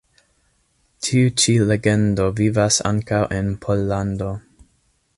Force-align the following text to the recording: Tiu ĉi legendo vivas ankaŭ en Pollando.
Tiu 1.07 1.33
ĉi 1.43 1.55
legendo 1.73 2.27
vivas 2.41 2.83
ankaŭ 2.95 3.23
en 3.41 3.55
Pollando. 3.67 4.33